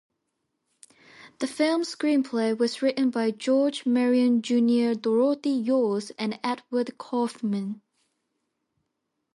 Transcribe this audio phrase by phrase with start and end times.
[1.37, 7.83] The film's screenplay was written by George Marion Junior Dorothy Yost and Edward Kaufman.